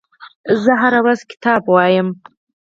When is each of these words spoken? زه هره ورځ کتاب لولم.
زه 0.63 0.71
هره 0.81 0.99
ورځ 1.05 1.19
کتاب 1.31 1.61
لولم. 1.69 2.07